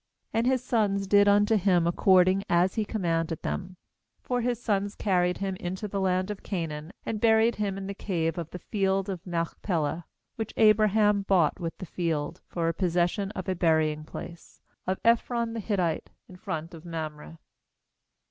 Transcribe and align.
12And 0.33 0.45
his 0.47 0.63
sons 0.63 1.05
did 1.05 1.27
unto 1.27 1.55
him 1.57 1.85
according 1.85 2.43
as 2.49 2.73
he 2.73 2.83
commanded 2.83 3.39
them. 3.43 3.77
13For 4.27 4.41
his 4.41 4.59
sons 4.59 4.95
carried 4.95 5.37
him 5.37 5.55
into 5.57 5.87
the 5.87 6.01
land 6.01 6.31
of 6.31 6.41
Canaan, 6.41 6.91
and 7.05 7.21
buried 7.21 7.57
him 7.57 7.77
in 7.77 7.85
the 7.85 7.93
cave 7.93 8.39
of 8.39 8.49
the 8.49 8.57
field 8.57 9.09
of 9.09 9.27
Machpelah, 9.27 10.07
which 10.37 10.55
Abraham 10.57 11.21
bought 11.21 11.59
with 11.59 11.77
the 11.77 11.85
field, 11.85 12.41
for 12.47 12.67
a 12.67 12.73
possession 12.73 13.29
of 13.33 13.47
a 13.47 13.53
burying 13.53 14.03
place, 14.03 14.59
of 14.87 14.99
Ephron 15.05 15.53
the 15.53 15.59
Hittite, 15.59 16.09
in 16.27 16.35
front 16.35 16.73
of 16.73 16.83
Mamre. 16.83 17.37